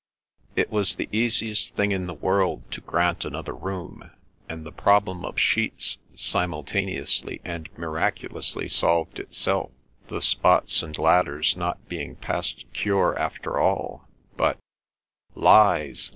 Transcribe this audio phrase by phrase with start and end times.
[0.55, 4.09] It was the easiest thing in the world to grant another room,
[4.49, 9.69] and the problem of sheets simultaneously and miraculously solved itself,
[10.07, 14.57] the spots and ladders not being past cure after all, but—
[15.35, 16.09] "Lies!